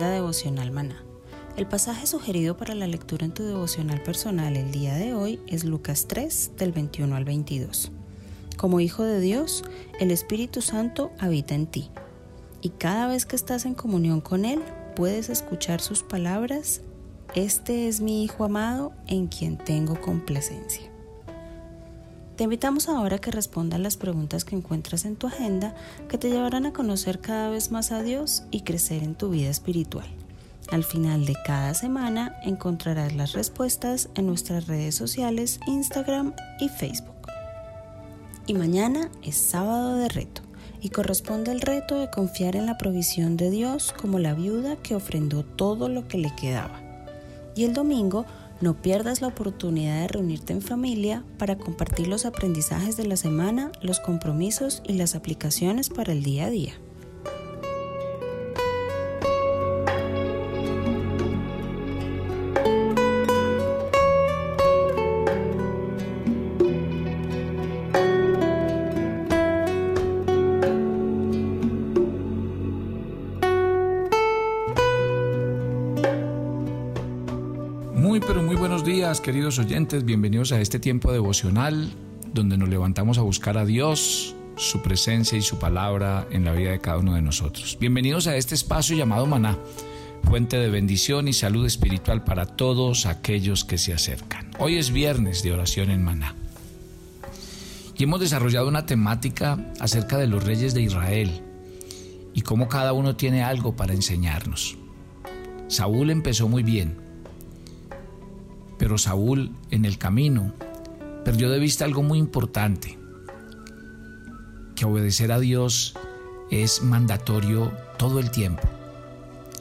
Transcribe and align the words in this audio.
Devocional 0.00 0.70
maná. 0.70 1.04
El 1.56 1.66
pasaje 1.66 2.06
sugerido 2.06 2.56
para 2.56 2.74
la 2.74 2.86
lectura 2.86 3.24
en 3.24 3.32
tu 3.32 3.44
devocional 3.44 4.02
personal 4.02 4.56
el 4.56 4.72
día 4.72 4.94
de 4.94 5.14
hoy 5.14 5.40
es 5.46 5.64
Lucas 5.64 6.06
3 6.08 6.52
del 6.56 6.72
21 6.72 7.14
al 7.14 7.24
22. 7.24 7.92
Como 8.56 8.80
hijo 8.80 9.04
de 9.04 9.20
Dios, 9.20 9.62
el 10.00 10.10
Espíritu 10.10 10.62
Santo 10.62 11.12
habita 11.18 11.54
en 11.54 11.66
ti. 11.66 11.90
Y 12.60 12.70
cada 12.70 13.06
vez 13.06 13.26
que 13.26 13.36
estás 13.36 13.66
en 13.66 13.74
comunión 13.74 14.20
con 14.20 14.44
Él, 14.44 14.62
puedes 14.96 15.28
escuchar 15.28 15.80
sus 15.80 16.02
palabras, 16.02 16.80
Este 17.34 17.88
es 17.88 18.00
mi 18.00 18.24
Hijo 18.24 18.44
amado 18.44 18.92
en 19.06 19.26
quien 19.26 19.58
tengo 19.58 20.00
complacencia. 20.00 20.93
Te 22.36 22.44
invitamos 22.44 22.88
ahora 22.88 23.16
a 23.16 23.20
que 23.20 23.30
respondas 23.30 23.78
las 23.78 23.96
preguntas 23.96 24.44
que 24.44 24.56
encuentras 24.56 25.04
en 25.04 25.14
tu 25.14 25.28
agenda 25.28 25.72
que 26.08 26.18
te 26.18 26.30
llevarán 26.30 26.66
a 26.66 26.72
conocer 26.72 27.20
cada 27.20 27.48
vez 27.48 27.70
más 27.70 27.92
a 27.92 28.02
Dios 28.02 28.42
y 28.50 28.62
crecer 28.62 29.04
en 29.04 29.14
tu 29.14 29.30
vida 29.30 29.50
espiritual. 29.50 30.06
Al 30.72 30.82
final 30.82 31.26
de 31.26 31.36
cada 31.46 31.74
semana 31.74 32.36
encontrarás 32.42 33.14
las 33.14 33.34
respuestas 33.34 34.08
en 34.16 34.26
nuestras 34.26 34.66
redes 34.66 34.96
sociales 34.96 35.60
Instagram 35.68 36.34
y 36.58 36.68
Facebook. 36.68 37.14
Y 38.48 38.54
mañana 38.54 39.10
es 39.22 39.36
sábado 39.36 39.96
de 39.96 40.08
reto 40.08 40.42
y 40.80 40.88
corresponde 40.88 41.52
el 41.52 41.60
reto 41.60 42.00
de 42.00 42.10
confiar 42.10 42.56
en 42.56 42.66
la 42.66 42.78
provisión 42.78 43.36
de 43.36 43.50
Dios 43.50 43.94
como 43.96 44.18
la 44.18 44.34
viuda 44.34 44.74
que 44.74 44.96
ofrendó 44.96 45.44
todo 45.44 45.88
lo 45.88 46.08
que 46.08 46.18
le 46.18 46.34
quedaba. 46.34 46.80
Y 47.54 47.64
el 47.64 47.74
domingo 47.74 48.26
no 48.64 48.80
pierdas 48.80 49.20
la 49.20 49.28
oportunidad 49.28 50.00
de 50.00 50.08
reunirte 50.08 50.54
en 50.54 50.62
familia 50.62 51.22
para 51.38 51.58
compartir 51.58 52.08
los 52.08 52.24
aprendizajes 52.24 52.96
de 52.96 53.06
la 53.06 53.16
semana, 53.16 53.70
los 53.82 54.00
compromisos 54.00 54.82
y 54.88 54.94
las 54.94 55.14
aplicaciones 55.14 55.90
para 55.90 56.12
el 56.12 56.22
día 56.22 56.46
a 56.46 56.50
día. 56.50 56.72
Oyentes, 79.44 80.06
bienvenidos 80.06 80.52
a 80.52 80.60
este 80.60 80.78
tiempo 80.78 81.12
devocional 81.12 81.90
donde 82.32 82.56
nos 82.56 82.70
levantamos 82.70 83.18
a 83.18 83.20
buscar 83.20 83.58
a 83.58 83.66
Dios, 83.66 84.34
su 84.56 84.80
presencia 84.80 85.36
y 85.36 85.42
su 85.42 85.58
palabra 85.58 86.26
en 86.30 86.46
la 86.46 86.52
vida 86.52 86.70
de 86.70 86.80
cada 86.80 86.96
uno 86.96 87.14
de 87.14 87.20
nosotros. 87.20 87.76
Bienvenidos 87.78 88.26
a 88.26 88.36
este 88.36 88.54
espacio 88.54 88.96
llamado 88.96 89.26
Maná, 89.26 89.58
fuente 90.22 90.56
de 90.56 90.70
bendición 90.70 91.28
y 91.28 91.34
salud 91.34 91.66
espiritual 91.66 92.24
para 92.24 92.46
todos 92.46 93.04
aquellos 93.04 93.66
que 93.66 93.76
se 93.76 93.92
acercan. 93.92 94.50
Hoy 94.58 94.78
es 94.78 94.90
viernes 94.90 95.42
de 95.42 95.52
oración 95.52 95.90
en 95.90 96.02
Maná. 96.02 96.34
Y 97.98 98.04
hemos 98.04 98.20
desarrollado 98.20 98.66
una 98.66 98.86
temática 98.86 99.72
acerca 99.78 100.16
de 100.16 100.26
los 100.26 100.42
reyes 100.42 100.72
de 100.72 100.80
Israel 100.80 101.42
y 102.32 102.40
cómo 102.40 102.66
cada 102.68 102.94
uno 102.94 103.14
tiene 103.14 103.42
algo 103.42 103.76
para 103.76 103.92
enseñarnos. 103.92 104.78
Saúl 105.68 106.10
empezó 106.10 106.48
muy 106.48 106.62
bien, 106.62 107.03
pero 108.84 108.98
Saúl 108.98 109.50
en 109.70 109.86
el 109.86 109.96
camino 109.96 110.52
perdió 111.24 111.48
de 111.48 111.58
vista 111.58 111.86
algo 111.86 112.02
muy 112.02 112.18
importante, 112.18 112.98
que 114.76 114.84
obedecer 114.84 115.32
a 115.32 115.40
Dios 115.40 115.94
es 116.50 116.82
mandatorio 116.82 117.72
todo 117.96 118.20
el 118.20 118.30
tiempo, 118.30 118.68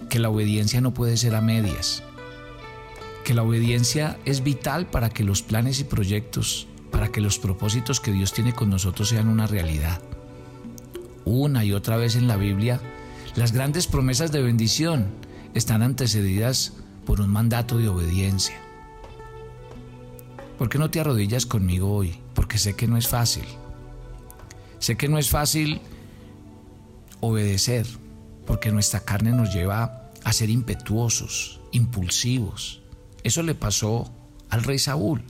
que 0.10 0.20
la 0.20 0.30
obediencia 0.30 0.82
no 0.82 0.94
puede 0.94 1.16
ser 1.16 1.36
a 1.36 1.42
medias, 1.42 2.04
que 3.24 3.34
la 3.34 3.44
obediencia 3.44 4.20
es 4.26 4.44
vital 4.44 4.88
para 4.88 5.10
que 5.10 5.24
los 5.24 5.42
planes 5.42 5.80
y 5.80 5.86
proyectos, 5.86 6.68
para 6.92 7.08
que 7.08 7.22
los 7.22 7.40
propósitos 7.40 8.02
que 8.02 8.12
Dios 8.12 8.34
tiene 8.34 8.52
con 8.52 8.70
nosotros 8.70 9.08
sean 9.08 9.30
una 9.30 9.48
realidad. 9.48 10.02
Una 11.24 11.64
y 11.64 11.72
otra 11.72 11.96
vez 11.96 12.18
en 12.18 12.28
la 12.28 12.36
Biblia, 12.36 12.82
las 13.38 13.54
grandes 13.54 13.88
promesas 13.88 14.34
de 14.34 14.42
bendición 14.42 15.06
están 15.54 15.82
antecedidas 15.82 16.74
por 17.06 17.22
un 17.22 17.30
mandato 17.30 17.78
de 17.78 17.88
obediencia. 17.88 18.63
¿Por 20.58 20.70
qué 20.70 20.78
no 20.78 20.90
te 20.90 21.00
arrodillas 21.00 21.46
conmigo 21.46 21.94
hoy? 21.94 22.20
Porque 22.34 22.58
sé 22.58 22.76
que 22.76 22.88
no 22.88 22.98
es 22.98 23.08
fácil. 23.08 23.46
Sé 24.80 24.98
que 24.98 25.08
no 25.08 25.18
es 25.18 25.30
fácil 25.30 25.82
obedecer, 27.22 27.88
porque 28.46 28.72
nuestra 28.72 29.00
carne 29.00 29.32
nos 29.32 29.54
lleva 29.54 30.12
a 30.24 30.34
ser 30.34 30.50
impetuosos, 30.50 31.62
impulsivos. 31.72 32.82
Eso 33.24 33.44
le 33.44 33.56
pasó 33.56 34.12
al 34.50 34.64
rey 34.64 34.80
Saúl. 34.80 35.24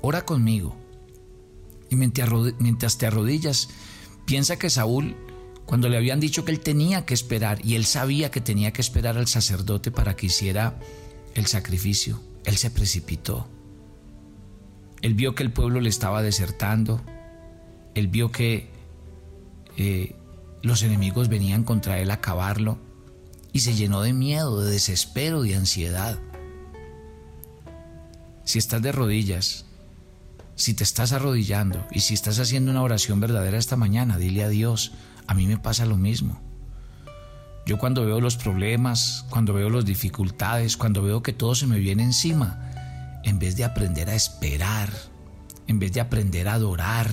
Ora 0.00 0.24
conmigo. 0.24 0.76
Y 1.90 1.96
mientras 1.96 2.98
te 2.98 3.06
arrodillas, 3.06 3.68
piensa 4.24 4.58
que 4.58 4.70
Saúl, 4.70 5.16
cuando 5.66 5.88
le 5.88 5.96
habían 5.96 6.20
dicho 6.20 6.44
que 6.44 6.52
él 6.52 6.60
tenía 6.60 7.04
que 7.04 7.14
esperar, 7.14 7.64
y 7.64 7.74
él 7.74 7.84
sabía 7.84 8.30
que 8.30 8.40
tenía 8.40 8.72
que 8.72 8.80
esperar 8.80 9.18
al 9.18 9.26
sacerdote 9.26 9.90
para 9.90 10.16
que 10.16 10.26
hiciera 10.26 10.78
el 11.34 11.46
sacrificio, 11.46 12.20
él 12.44 12.56
se 12.56 12.70
precipitó. 12.70 13.48
Él 15.02 15.14
vio 15.14 15.34
que 15.34 15.42
el 15.42 15.52
pueblo 15.52 15.80
le 15.80 15.88
estaba 15.88 16.22
desertando. 16.22 17.00
Él 17.94 18.08
vio 18.08 18.30
que 18.30 18.70
eh, 19.76 20.14
los 20.62 20.82
enemigos 20.82 21.28
venían 21.28 21.64
contra 21.64 21.98
él 21.98 22.10
a 22.10 22.14
acabarlo. 22.14 22.78
Y 23.52 23.60
se 23.60 23.74
llenó 23.74 24.00
de 24.00 24.12
miedo, 24.12 24.62
de 24.62 24.70
desespero, 24.70 25.42
de 25.42 25.56
ansiedad. 25.56 26.18
Si 28.44 28.58
estás 28.58 28.80
de 28.80 28.92
rodillas, 28.92 29.66
si 30.54 30.74
te 30.74 30.84
estás 30.84 31.12
arrodillando 31.12 31.86
y 31.90 32.00
si 32.00 32.14
estás 32.14 32.38
haciendo 32.38 32.70
una 32.70 32.82
oración 32.82 33.20
verdadera 33.20 33.58
esta 33.58 33.76
mañana, 33.76 34.16
dile 34.16 34.44
a 34.44 34.48
Dios, 34.48 34.92
a 35.26 35.34
mí 35.34 35.46
me 35.46 35.58
pasa 35.58 35.86
lo 35.86 35.96
mismo. 35.96 36.40
Yo 37.66 37.78
cuando 37.78 38.04
veo 38.04 38.20
los 38.20 38.36
problemas, 38.36 39.24
cuando 39.30 39.52
veo 39.52 39.70
las 39.70 39.84
dificultades, 39.84 40.76
cuando 40.76 41.02
veo 41.02 41.22
que 41.22 41.32
todo 41.32 41.54
se 41.54 41.66
me 41.66 41.78
viene 41.78 42.02
encima, 42.02 42.71
en 43.22 43.38
vez 43.38 43.56
de 43.56 43.64
aprender 43.64 44.10
a 44.10 44.14
esperar, 44.14 44.90
en 45.66 45.78
vez 45.78 45.92
de 45.92 46.00
aprender 46.00 46.48
a 46.48 46.54
adorar, 46.54 47.10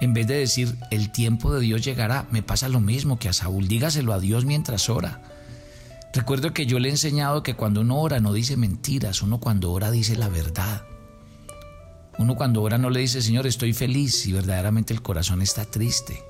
en 0.00 0.12
vez 0.12 0.26
de 0.26 0.36
decir 0.36 0.76
el 0.90 1.10
tiempo 1.10 1.52
de 1.54 1.60
Dios 1.60 1.82
llegará, 1.82 2.26
me 2.30 2.42
pasa 2.42 2.68
lo 2.68 2.80
mismo 2.80 3.18
que 3.18 3.28
a 3.28 3.32
Saúl, 3.32 3.68
dígaselo 3.68 4.12
a 4.12 4.20
Dios 4.20 4.44
mientras 4.44 4.88
ora. 4.90 5.22
Recuerdo 6.12 6.52
que 6.52 6.66
yo 6.66 6.78
le 6.78 6.88
he 6.88 6.92
enseñado 6.92 7.42
que 7.42 7.54
cuando 7.54 7.80
uno 7.80 7.98
ora 7.98 8.20
no 8.20 8.32
dice 8.32 8.56
mentiras, 8.56 9.22
uno 9.22 9.38
cuando 9.40 9.72
ora 9.72 9.90
dice 9.90 10.16
la 10.16 10.28
verdad. 10.28 10.82
Uno 12.18 12.36
cuando 12.36 12.62
ora 12.62 12.78
no 12.78 12.88
le 12.88 13.00
dice, 13.00 13.20
Señor, 13.20 13.46
estoy 13.46 13.72
feliz 13.74 14.16
si 14.22 14.32
verdaderamente 14.32 14.94
el 14.94 15.02
corazón 15.02 15.42
está 15.42 15.66
triste. 15.66 16.22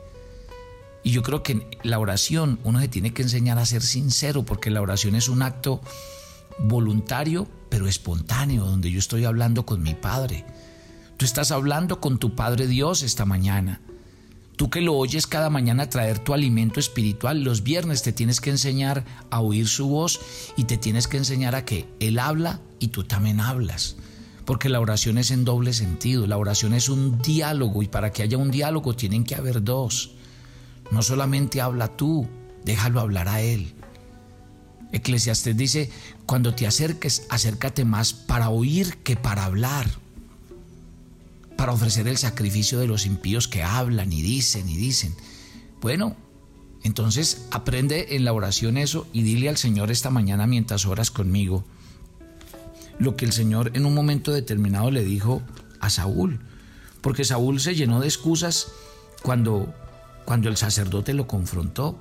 Y 1.05 1.13
yo 1.13 1.23
creo 1.23 1.45
que 1.45 1.69
la 1.85 2.01
oración 2.01 2.59
uno 2.65 2.81
se 2.81 2.89
tiene 2.89 3.15
que 3.15 3.23
enseñar 3.23 3.59
a 3.59 3.67
ser 3.67 3.83
sincero 3.83 4.45
porque 4.45 4.71
la 4.71 4.83
oración 4.83 5.15
es 5.15 5.29
un 5.29 5.43
acto 5.43 5.81
voluntario 6.59 7.49
pero 7.69 7.89
espontáneo, 7.89 8.65
donde 8.65 8.91
yo 8.91 8.99
estoy 8.99 9.25
hablando 9.25 9.67
con 9.67 9.83
mi 9.83 9.95
Padre. 9.95 10.45
Tú 11.17 11.25
estás 11.25 11.51
hablando 11.51 12.01
con 12.01 12.19
tu 12.19 12.35
Padre 12.35 12.67
Dios 12.67 13.03
esta 13.03 13.25
mañana. 13.25 13.81
Tú 14.57 14.71
que 14.71 14.81
lo 14.81 14.95
oyes 14.95 15.27
cada 15.27 15.51
mañana 15.51 15.91
traer 15.91 16.19
tu 16.19 16.33
alimento 16.33 16.81
espiritual, 16.81 17.43
los 17.43 17.63
viernes 17.63 18.03
te 18.03 18.13
tienes 18.13 18.41
que 18.41 18.51
enseñar 18.51 19.05
a 19.31 19.41
oír 19.41 19.69
su 19.69 19.89
voz 19.89 20.21
y 20.57 20.65
te 20.65 20.79
tienes 20.79 21.09
que 21.09 21.19
enseñar 21.19 21.55
a 21.55 21.67
que 21.67 21.87
Él 22.01 22.19
habla 22.19 22.61
y 22.79 22.89
tú 22.89 23.05
también 23.05 23.41
hablas. 23.41 23.97
Porque 24.47 24.71
la 24.71 24.81
oración 24.81 25.19
es 25.19 25.31
en 25.31 25.45
doble 25.45 25.75
sentido, 25.75 26.27
la 26.27 26.39
oración 26.39 26.73
es 26.73 26.89
un 26.89 27.21
diálogo 27.21 27.83
y 27.83 27.89
para 27.89 28.13
que 28.13 28.23
haya 28.23 28.39
un 28.39 28.51
diálogo 28.51 28.97
tienen 28.97 29.25
que 29.25 29.35
haber 29.35 29.63
dos. 29.63 30.13
No 30.91 31.03
solamente 31.03 31.61
habla 31.61 31.95
tú, 31.97 32.27
déjalo 32.65 33.01
hablar 33.01 33.29
a 33.29 33.43
Él. 33.43 33.75
Eclesiastes 34.93 35.57
dice, 35.57 35.91
cuando 36.27 36.55
te 36.55 36.67
acerques, 36.67 37.27
acércate 37.29 37.85
más 37.85 38.13
para 38.13 38.51
oír 38.51 38.99
que 38.99 39.17
para 39.17 39.45
hablar 39.45 39.87
para 41.57 41.73
ofrecer 41.73 42.07
el 42.07 42.19
sacrificio 42.19 42.79
de 42.79 42.87
los 42.87 43.07
impíos 43.07 43.49
que 43.49 43.63
hablan 43.63 44.13
y 44.13 44.23
dicen 44.23 44.69
y 44.69 44.77
dicen. 44.77 45.15
Bueno, 45.81 46.15
entonces 46.83 47.47
aprende 47.51 48.15
en 48.15 48.25
la 48.25 48.33
oración 48.33 48.77
eso 48.77 49.07
y 49.13 49.23
dile 49.23 49.49
al 49.49 49.57
Señor 49.57 49.91
esta 49.91 50.11
mañana 50.11 50.47
mientras 50.47 50.87
oras 50.87 51.11
conmigo 51.11 51.65
lo 52.99 53.17
que 53.17 53.25
el 53.25 53.33
Señor 53.33 53.73
en 53.75 53.85
un 53.85 53.95
momento 53.95 54.33
determinado 54.33 54.91
le 54.91 55.05
dijo 55.05 55.43
a 55.81 55.91
Saúl, 55.91 56.41
porque 57.03 57.25
Saúl 57.25 57.61
se 57.61 57.75
llenó 57.75 58.01
de 58.01 58.07
excusas 58.07 58.69
cuando 59.23 59.75
cuando 60.25 60.49
el 60.49 60.57
sacerdote 60.57 61.15
lo 61.15 61.29
confrontó. 61.29 61.99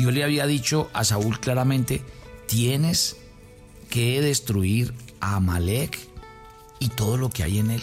Dios 0.00 0.12
le 0.12 0.24
había 0.24 0.46
dicho 0.46 0.90
a 0.92 1.04
Saúl 1.04 1.40
claramente, 1.40 2.02
tienes 2.46 3.16
que 3.88 4.20
destruir 4.20 4.94
a 5.20 5.36
Amalek 5.36 5.98
y 6.78 6.88
todo 6.88 7.16
lo 7.16 7.30
que 7.30 7.42
hay 7.42 7.58
en 7.58 7.70
él 7.70 7.82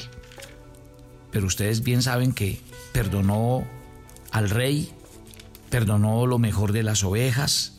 pero 1.31 1.45
ustedes 1.45 1.83
bien 1.83 2.01
saben 2.01 2.33
que 2.33 2.59
perdonó 2.93 3.63
al 4.31 4.49
rey, 4.49 4.91
perdonó 5.69 6.25
lo 6.25 6.39
mejor 6.39 6.71
de 6.71 6.83
las 6.83 7.03
ovejas 7.03 7.77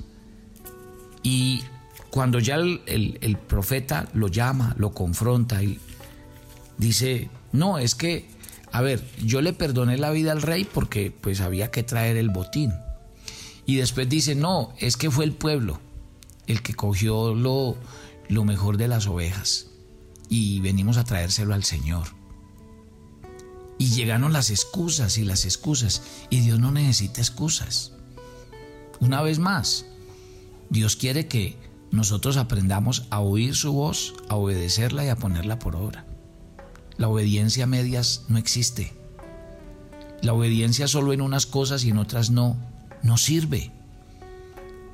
y 1.22 1.64
cuando 2.10 2.38
ya 2.38 2.54
el, 2.54 3.38
profeta 3.48 4.08
lo 4.12 4.28
llama, 4.28 4.74
lo 4.78 4.92
confronta 4.92 5.62
y 5.62 5.80
dice, 6.76 7.30
no, 7.52 7.78
es 7.78 7.94
que, 7.94 8.28
a 8.70 8.80
ver, 8.80 9.02
yo 9.24 9.40
le 9.40 9.52
perdoné 9.52 9.98
la 9.98 10.10
vida 10.10 10.32
al 10.32 10.42
rey 10.42 10.64
porque 10.64 11.10
pues 11.10 11.40
había 11.40 11.70
que 11.70 11.82
traer 11.82 12.16
el 12.16 12.30
botín. 12.30 12.72
Y 13.68 13.76
después 13.76 14.08
dice, 14.08 14.34
no, 14.34 14.72
es 14.78 14.96
que 14.96 15.10
fue 15.10 15.26
el 15.26 15.32
pueblo 15.32 15.78
el 16.46 16.62
que 16.62 16.72
cogió 16.72 17.34
lo, 17.34 17.76
lo 18.30 18.44
mejor 18.46 18.78
de 18.78 18.88
las 18.88 19.06
ovejas 19.06 19.66
y 20.30 20.60
venimos 20.60 20.96
a 20.96 21.04
traérselo 21.04 21.52
al 21.52 21.64
Señor. 21.64 22.08
Y 23.76 23.90
llegaron 23.90 24.32
las 24.32 24.48
excusas 24.48 25.18
y 25.18 25.24
las 25.24 25.44
excusas. 25.44 26.02
Y 26.30 26.40
Dios 26.40 26.58
no 26.58 26.72
necesita 26.72 27.20
excusas. 27.20 27.92
Una 29.00 29.20
vez 29.20 29.38
más, 29.38 29.84
Dios 30.70 30.96
quiere 30.96 31.28
que 31.28 31.58
nosotros 31.90 32.38
aprendamos 32.38 33.06
a 33.10 33.20
oír 33.20 33.54
su 33.54 33.74
voz, 33.74 34.14
a 34.30 34.36
obedecerla 34.36 35.04
y 35.04 35.08
a 35.08 35.16
ponerla 35.16 35.58
por 35.58 35.76
obra. 35.76 36.06
La 36.96 37.08
obediencia 37.08 37.64
a 37.64 37.66
medias 37.66 38.24
no 38.28 38.38
existe. 38.38 38.94
La 40.22 40.32
obediencia 40.32 40.88
solo 40.88 41.12
en 41.12 41.20
unas 41.20 41.44
cosas 41.44 41.84
y 41.84 41.90
en 41.90 41.98
otras 41.98 42.30
no, 42.30 42.56
no 43.02 43.18
sirve. 43.18 43.70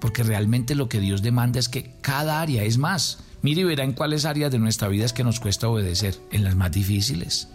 Porque 0.00 0.22
realmente 0.22 0.74
lo 0.74 0.88
que 0.88 1.00
Dios 1.00 1.22
demanda 1.22 1.58
es 1.58 1.68
que 1.68 1.94
cada 2.00 2.40
área, 2.40 2.62
es 2.62 2.78
más, 2.78 3.20
mire 3.42 3.62
y 3.62 3.64
verá 3.64 3.84
en 3.84 3.92
cuáles 3.92 4.24
áreas 4.24 4.50
de 4.50 4.58
nuestra 4.58 4.88
vida 4.88 5.04
es 5.04 5.12
que 5.12 5.24
nos 5.24 5.40
cuesta 5.40 5.68
obedecer, 5.68 6.16
en 6.30 6.44
las 6.44 6.56
más 6.56 6.72
difíciles, 6.72 7.48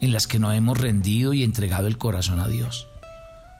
en 0.00 0.12
las 0.12 0.26
que 0.26 0.38
no 0.38 0.52
hemos 0.52 0.78
rendido 0.78 1.32
y 1.32 1.42
entregado 1.42 1.86
el 1.86 1.98
corazón 1.98 2.40
a 2.40 2.48
Dios. 2.48 2.86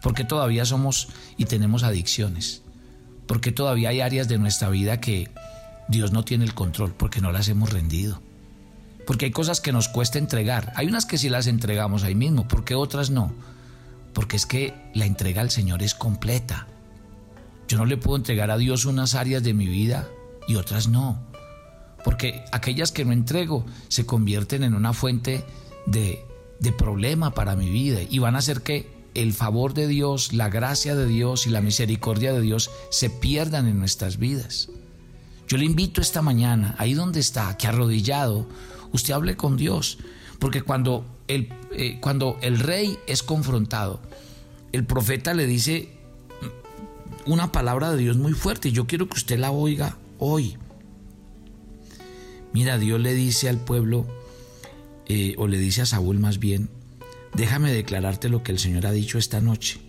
Porque 0.03 0.25
todavía 0.25 0.67
somos 0.67 1.09
y 1.39 1.47
tenemos 1.47 1.83
adicciones. 1.83 2.63
Porque 3.27 3.53
todavía 3.53 3.89
hay 3.89 4.01
áreas 4.01 4.29
de 4.29 4.39
nuestra 4.39 4.69
vida 4.69 5.01
que 5.01 5.31
Dios 5.89 6.13
no 6.13 6.25
tiene 6.25 6.45
el 6.45 6.55
control 6.55 6.93
porque 6.93 7.21
no 7.21 7.33
las 7.33 7.49
hemos 7.49 7.73
rendido. 7.73 8.21
Porque 9.07 9.27
hay 9.27 9.31
cosas 9.31 9.61
que 9.61 9.73
nos 9.73 9.89
cuesta 9.89 10.19
entregar. 10.19 10.73
Hay 10.77 10.87
unas 10.87 11.07
que 11.07 11.19
sí 11.19 11.29
las 11.29 11.47
entregamos 11.47 12.05
ahí 12.05 12.15
mismo, 12.15 12.49
porque 12.49 12.75
otras 12.75 13.11
no. 13.11 13.33
Porque 14.15 14.37
es 14.37 14.47
que 14.47 14.75
la 14.95 15.07
entrega 15.07 15.43
al 15.43 15.51
Señor 15.51 15.83
es 15.83 15.95
completa. 15.95 16.67
Yo 17.69 17.79
no 17.79 17.85
le 17.85 17.97
puedo 17.97 18.17
entregar 18.17 18.51
a 18.51 18.59
Dios 18.59 18.85
unas 18.85 19.15
áreas 19.15 19.43
de 19.43 19.55
mi 19.55 19.67
vida 19.67 20.09
y 20.49 20.57
otras 20.57 20.89
no. 20.89 21.21
Porque 22.05 22.45
aquellas 22.53 22.93
que 22.93 23.05
no 23.05 23.13
entrego 23.13 23.67
se 23.89 24.07
convierten 24.07 24.63
en 24.63 24.75
una 24.75 24.93
fuente 24.93 25.45
de, 25.87 26.25
de 26.61 26.73
problema 26.73 27.33
para 27.33 27.57
mi 27.57 27.69
vida 27.71 28.01
y 28.09 28.19
van 28.19 28.37
a 28.37 28.39
hacer 28.39 28.63
que 28.63 28.95
el 29.15 29.33
favor 29.33 29.75
de 29.75 29.87
Dios, 29.87 30.33
la 30.33 30.49
gracia 30.49 30.95
de 30.95 31.07
Dios 31.07 31.47
y 31.47 31.51
la 31.51 31.61
misericordia 31.61 32.33
de 32.33 32.41
Dios 32.41 32.71
se 32.91 33.11
pierdan 33.11 33.67
en 33.69 33.79
nuestras 33.79 34.19
vidas. 34.19 34.69
Yo 35.47 35.57
le 35.57 35.65
invito 35.65 36.01
esta 36.01 36.23
mañana, 36.23 36.75
ahí 36.79 36.95
donde 36.95 37.21
está, 37.21 37.57
que 37.57 37.67
arrodillado, 37.67 38.47
usted 38.93 39.13
hable 39.13 39.37
con 39.37 39.57
Dios, 39.57 39.99
porque 40.39 40.63
cuando 40.63 41.05
el, 41.29 41.53
eh, 41.73 41.99
cuando 42.01 42.39
el 42.43 42.59
rey 42.59 42.99
es 43.07 43.23
confrontado, 43.23 44.01
el 44.73 44.85
profeta 44.85 45.35
le 45.35 45.47
dice 45.47 45.89
una 47.27 47.53
palabra 47.53 47.91
de 47.91 47.99
Dios 47.99 48.17
muy 48.17 48.33
fuerte, 48.33 48.73
yo 48.73 48.87
quiero 48.87 49.09
que 49.09 49.17
usted 49.17 49.39
la 49.39 49.51
oiga 49.51 49.97
hoy. 50.19 50.57
Mira, 52.53 52.79
Dios 52.79 53.01
le 53.01 53.15
dice 53.15 53.49
al 53.49 53.59
pueblo, 53.59 54.07
eh, 55.07 55.35
o 55.39 55.47
le 55.47 55.59
dice 55.59 55.83
a 55.83 55.87
Saúl 55.87 56.19
más 56.19 56.39
bien, 56.39 56.69
déjame 57.35 57.73
declararte 57.73 58.29
lo 58.29 58.43
que 58.43 58.53
el 58.53 58.59
Señor 58.59 58.87
ha 58.87 58.93
dicho 58.93 59.19
esta 59.19 59.41
noche. 59.41 59.81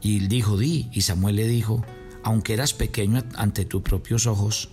Y 0.00 0.18
él 0.18 0.28
dijo, 0.28 0.56
di, 0.58 0.88
y 0.92 1.00
Samuel 1.00 1.36
le 1.36 1.48
dijo, 1.48 1.84
aunque 2.22 2.52
eras 2.52 2.74
pequeño 2.74 3.22
ante 3.36 3.64
tus 3.64 3.82
propios 3.82 4.26
ojos, 4.26 4.68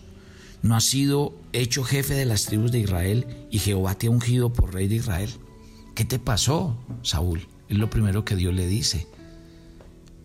no 0.61 0.75
has 0.75 0.83
sido 0.83 1.33
hecho 1.53 1.83
jefe 1.83 2.13
de 2.13 2.25
las 2.25 2.45
tribus 2.45 2.71
de 2.71 2.79
Israel 2.79 3.25
y 3.49 3.59
Jehová 3.59 3.95
te 3.95 4.07
ha 4.07 4.11
ungido 4.11 4.53
por 4.53 4.73
rey 4.73 4.87
de 4.87 4.95
Israel. 4.95 5.29
¿Qué 5.95 6.05
te 6.05 6.19
pasó, 6.19 6.77
Saúl? 7.01 7.47
Es 7.69 7.77
lo 7.77 7.89
primero 7.89 8.25
que 8.25 8.35
Dios 8.35 8.53
le 8.53 8.67
dice. 8.67 9.07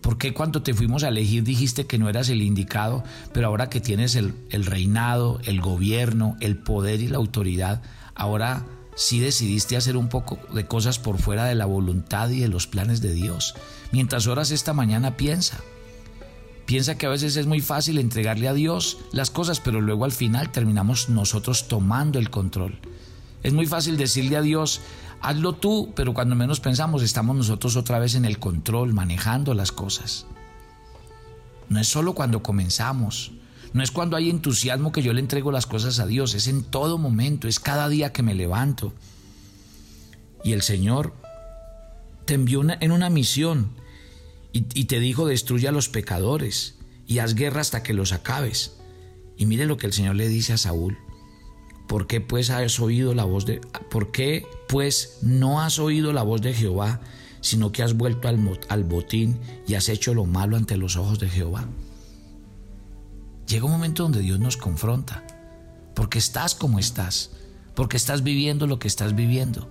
¿Por 0.00 0.18
qué 0.18 0.32
cuando 0.32 0.62
te 0.62 0.72
fuimos 0.72 1.02
a 1.02 1.08
elegir 1.08 1.42
dijiste 1.42 1.86
que 1.86 1.98
no 1.98 2.08
eras 2.08 2.28
el 2.28 2.40
indicado, 2.40 3.02
pero 3.32 3.48
ahora 3.48 3.68
que 3.68 3.80
tienes 3.80 4.14
el, 4.14 4.34
reinado, 4.52 5.40
el 5.44 5.60
gobierno, 5.60 6.36
el 6.40 6.56
poder 6.56 7.00
y 7.00 7.08
la 7.08 7.16
autoridad, 7.16 7.82
ahora 8.14 8.64
si 8.94 9.18
decidiste 9.18 9.76
hacer 9.76 9.96
un 9.96 10.08
poco 10.08 10.38
de 10.54 10.66
cosas 10.66 11.00
por 11.00 11.18
fuera 11.18 11.44
de 11.46 11.56
la 11.56 11.66
voluntad 11.66 12.30
y 12.30 12.38
de 12.38 12.46
los 12.46 12.68
planes 12.68 13.00
de 13.00 13.14
Dios. 13.14 13.56
Mientras 13.90 14.28
oras 14.28 14.52
esta 14.52 14.72
mañana 14.72 15.16
piensa. 15.16 15.58
Piensa 16.66 16.96
que 16.96 17.06
a 17.06 17.10
veces 17.10 17.36
es 17.36 17.46
muy 17.46 17.60
fácil 17.60 17.98
entregarle 17.98 18.46
a 18.46 18.54
Dios 18.54 18.98
las 19.12 19.30
cosas, 19.30 19.58
pero 19.58 19.80
luego 19.80 20.04
al 20.04 20.12
final 20.12 20.52
terminamos 20.52 21.08
nosotros 21.08 21.66
tomando 21.66 22.20
el 22.20 22.30
control. 22.30 22.78
Es 23.46 23.52
muy 23.52 23.66
fácil 23.66 23.96
decirle 23.96 24.36
a 24.36 24.42
Dios, 24.42 24.80
hazlo 25.20 25.52
tú, 25.52 25.92
pero 25.94 26.12
cuando 26.12 26.34
menos 26.34 26.58
pensamos 26.58 27.04
estamos 27.04 27.36
nosotros 27.36 27.76
otra 27.76 28.00
vez 28.00 28.16
en 28.16 28.24
el 28.24 28.40
control, 28.40 28.92
manejando 28.92 29.54
las 29.54 29.70
cosas. 29.70 30.26
No 31.68 31.78
es 31.78 31.86
solo 31.86 32.14
cuando 32.14 32.42
comenzamos, 32.42 33.30
no 33.72 33.84
es 33.84 33.92
cuando 33.92 34.16
hay 34.16 34.30
entusiasmo 34.30 34.90
que 34.90 35.04
yo 35.04 35.12
le 35.12 35.20
entrego 35.20 35.52
las 35.52 35.66
cosas 35.66 36.00
a 36.00 36.08
Dios, 36.08 36.34
es 36.34 36.48
en 36.48 36.64
todo 36.64 36.98
momento, 36.98 37.46
es 37.46 37.60
cada 37.60 37.88
día 37.88 38.12
que 38.12 38.24
me 38.24 38.34
levanto. 38.34 38.92
Y 40.42 40.52
el 40.52 40.62
Señor 40.62 41.14
te 42.24 42.34
envió 42.34 42.64
en 42.68 42.90
una 42.90 43.10
misión 43.10 43.70
y, 44.52 44.86
te 44.86 44.98
dijo 44.98 45.24
destruye 45.24 45.68
a 45.68 45.72
los 45.72 45.88
pecadores 45.88 46.78
y 47.06 47.20
haz 47.20 47.36
guerra 47.36 47.60
hasta 47.60 47.84
que 47.84 47.94
los 47.94 48.12
acabes. 48.12 48.78
Y 49.36 49.46
mire 49.46 49.66
lo 49.66 49.76
que 49.76 49.86
el 49.86 49.92
Señor 49.92 50.16
le 50.16 50.26
dice 50.26 50.52
a 50.52 50.58
Saúl. 50.58 50.98
¿Por 51.86 52.06
qué 52.06 52.20
pues 52.20 52.50
has 52.50 52.80
oído 52.80 53.14
la 53.14 53.24
voz 53.24 53.46
de 53.46 53.60
por 53.90 54.10
qué 54.10 54.44
pues 54.68 55.18
no 55.22 55.60
has 55.60 55.78
oído 55.78 56.12
la 56.12 56.22
voz 56.22 56.42
de 56.42 56.52
Jehová, 56.52 57.00
sino 57.40 57.70
que 57.70 57.82
has 57.82 57.96
vuelto 57.96 58.28
al, 58.28 58.58
al 58.68 58.84
botín 58.84 59.38
y 59.68 59.74
has 59.74 59.88
hecho 59.88 60.14
lo 60.14 60.24
malo 60.24 60.56
ante 60.56 60.76
los 60.76 60.96
ojos 60.96 61.18
de 61.20 61.28
Jehová? 61.28 61.66
llega 63.46 63.64
un 63.64 63.72
momento 63.72 64.02
donde 64.02 64.20
Dios 64.20 64.38
nos 64.38 64.56
confronta, 64.56 65.24
porque 65.94 66.18
estás 66.18 66.54
como 66.54 66.78
estás, 66.78 67.30
porque 67.74 67.96
estás 67.96 68.22
viviendo 68.22 68.66
lo 68.66 68.78
que 68.78 68.88
estás 68.88 69.14
viviendo, 69.14 69.68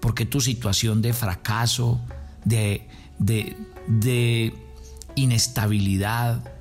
porque 0.00 0.26
tu 0.26 0.40
situación 0.40 1.02
de 1.02 1.12
fracaso, 1.12 2.00
de, 2.44 2.88
de, 3.18 3.56
de 3.86 4.54
inestabilidad, 5.14 6.52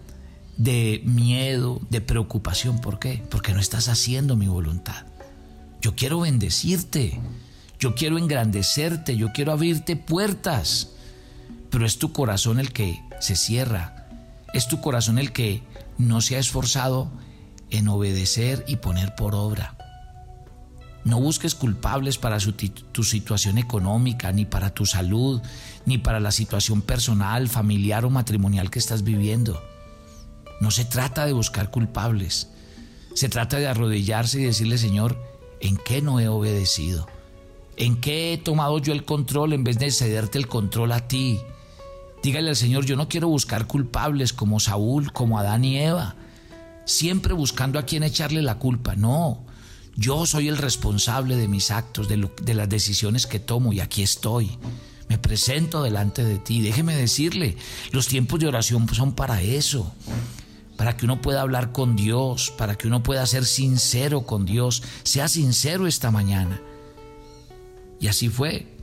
de 0.59 1.01
miedo, 1.05 1.79
de 1.89 2.01
preocupación, 2.01 2.81
¿por 2.81 2.99
qué? 2.99 3.23
Porque 3.31 3.53
no 3.53 3.61
estás 3.61 3.87
haciendo 3.87 4.35
mi 4.35 4.47
voluntad. 4.47 5.05
Yo 5.81 5.95
quiero 5.95 6.19
bendecirte, 6.19 7.17
yo 7.79 7.95
quiero 7.95 8.17
engrandecerte, 8.17 9.15
yo 9.15 9.31
quiero 9.31 9.53
abrirte 9.53 9.95
puertas, 9.95 10.89
pero 11.69 11.85
es 11.85 11.97
tu 11.97 12.11
corazón 12.11 12.59
el 12.59 12.73
que 12.73 13.01
se 13.21 13.37
cierra, 13.37 14.05
es 14.53 14.67
tu 14.67 14.81
corazón 14.81 15.17
el 15.17 15.31
que 15.31 15.63
no 15.97 16.19
se 16.19 16.35
ha 16.35 16.39
esforzado 16.39 17.09
en 17.69 17.87
obedecer 17.87 18.65
y 18.67 18.75
poner 18.75 19.15
por 19.15 19.35
obra. 19.35 19.77
No 21.05 21.21
busques 21.21 21.55
culpables 21.55 22.17
para 22.17 22.37
tu 22.91 23.03
situación 23.05 23.57
económica, 23.57 24.33
ni 24.33 24.43
para 24.43 24.73
tu 24.73 24.85
salud, 24.85 25.41
ni 25.85 25.97
para 25.97 26.19
la 26.19 26.31
situación 26.31 26.81
personal, 26.81 27.47
familiar 27.47 28.03
o 28.03 28.09
matrimonial 28.09 28.69
que 28.69 28.79
estás 28.79 29.03
viviendo. 29.03 29.57
No 30.59 30.71
se 30.71 30.85
trata 30.85 31.25
de 31.25 31.33
buscar 31.33 31.71
culpables. 31.71 32.49
Se 33.13 33.29
trata 33.29 33.57
de 33.57 33.67
arrodillarse 33.67 34.39
y 34.39 34.45
decirle, 34.45 34.77
Señor, 34.77 35.17
¿en 35.61 35.77
qué 35.77 36.01
no 36.01 36.19
he 36.19 36.27
obedecido? 36.27 37.07
¿En 37.77 38.01
qué 38.01 38.33
he 38.33 38.37
tomado 38.37 38.77
yo 38.79 38.91
el 38.91 39.05
control 39.05 39.53
en 39.53 39.63
vez 39.63 39.79
de 39.79 39.91
cederte 39.91 40.37
el 40.37 40.47
control 40.47 40.91
a 40.91 41.07
ti? 41.07 41.39
Dígale 42.21 42.49
al 42.49 42.55
Señor, 42.57 42.85
yo 42.85 42.97
no 42.97 43.07
quiero 43.07 43.29
buscar 43.29 43.67
culpables 43.67 44.33
como 44.33 44.59
Saúl, 44.59 45.13
como 45.13 45.39
Adán 45.39 45.63
y 45.63 45.79
Eva, 45.79 46.15
siempre 46.85 47.33
buscando 47.33 47.79
a 47.79 47.83
quién 47.83 48.03
echarle 48.03 48.41
la 48.41 48.59
culpa. 48.59 48.95
No, 48.95 49.45
yo 49.95 50.25
soy 50.25 50.49
el 50.49 50.57
responsable 50.57 51.37
de 51.37 51.47
mis 51.47 51.71
actos, 51.71 52.09
de, 52.09 52.29
de 52.41 52.53
las 52.53 52.67
decisiones 52.67 53.25
que 53.27 53.39
tomo 53.39 53.71
y 53.71 53.79
aquí 53.79 54.03
estoy. 54.03 54.57
Me 55.07 55.17
presento 55.17 55.81
delante 55.81 56.23
de 56.25 56.37
ti. 56.37 56.61
Déjeme 56.61 56.95
decirle, 56.95 57.55
los 57.91 58.07
tiempos 58.07 58.41
de 58.41 58.47
oración 58.47 58.87
son 58.93 59.13
para 59.13 59.41
eso 59.41 59.93
para 60.79 60.95
que 60.95 61.03
uno 61.03 61.21
pueda 61.21 61.41
hablar 61.41 61.73
con 61.73 61.97
Dios, 61.97 62.51
para 62.57 62.77
que 62.77 62.87
uno 62.87 63.03
pueda 63.03 63.25
ser 63.25 63.43
sincero 63.43 64.21
con 64.21 64.45
Dios. 64.45 64.81
Sea 65.03 65.27
sincero 65.27 65.87
esta 65.87 66.09
mañana. 66.09 66.61
Y 67.99 68.07
así 68.07 68.29
fue. 68.29 68.77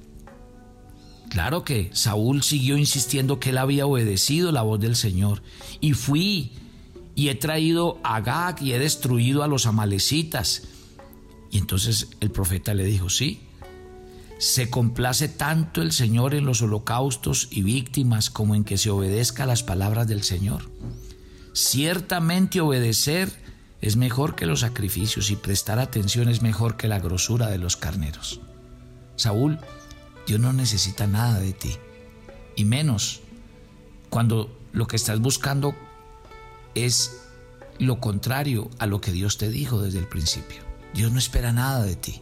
Claro 1.30 1.64
que 1.64 1.88
Saúl 1.94 2.42
siguió 2.42 2.76
insistiendo 2.76 3.40
que 3.40 3.48
él 3.48 3.56
había 3.56 3.86
obedecido 3.86 4.52
la 4.52 4.60
voz 4.60 4.78
del 4.78 4.94
Señor. 4.94 5.42
Y 5.80 5.94
fui 5.94 6.52
y 7.14 7.30
he 7.30 7.34
traído 7.34 7.98
a 8.02 8.20
Gag 8.20 8.62
y 8.62 8.74
he 8.74 8.78
destruido 8.78 9.42
a 9.42 9.48
los 9.48 9.64
amalecitas. 9.64 10.64
Y 11.50 11.56
entonces 11.56 12.08
el 12.20 12.30
profeta 12.30 12.74
le 12.74 12.84
dijo, 12.84 13.08
sí, 13.08 13.40
se 14.38 14.68
complace 14.68 15.28
tanto 15.28 15.80
el 15.80 15.92
Señor 15.92 16.34
en 16.34 16.44
los 16.44 16.60
holocaustos 16.60 17.48
y 17.50 17.62
víctimas 17.62 18.28
como 18.28 18.54
en 18.54 18.64
que 18.64 18.76
se 18.76 18.90
obedezca 18.90 19.46
las 19.46 19.62
palabras 19.62 20.06
del 20.06 20.24
Señor. 20.24 20.70
Ciertamente 21.56 22.60
obedecer 22.60 23.32
es 23.80 23.96
mejor 23.96 24.34
que 24.34 24.44
los 24.44 24.60
sacrificios 24.60 25.30
y 25.30 25.36
prestar 25.36 25.78
atención 25.78 26.28
es 26.28 26.42
mejor 26.42 26.76
que 26.76 26.86
la 26.86 26.98
grosura 26.98 27.48
de 27.48 27.56
los 27.56 27.78
carneros. 27.78 28.42
Saúl, 29.16 29.58
Dios 30.26 30.38
no 30.38 30.52
necesita 30.52 31.06
nada 31.06 31.40
de 31.40 31.54
ti, 31.54 31.74
y 32.56 32.66
menos 32.66 33.22
cuando 34.10 34.54
lo 34.74 34.86
que 34.86 34.96
estás 34.96 35.18
buscando 35.18 35.74
es 36.74 37.22
lo 37.78 38.00
contrario 38.00 38.68
a 38.78 38.84
lo 38.84 39.00
que 39.00 39.12
Dios 39.12 39.38
te 39.38 39.48
dijo 39.48 39.80
desde 39.80 40.00
el 40.00 40.08
principio. 40.08 40.58
Dios 40.92 41.10
no 41.10 41.18
espera 41.18 41.54
nada 41.54 41.82
de 41.84 41.96
ti. 41.96 42.20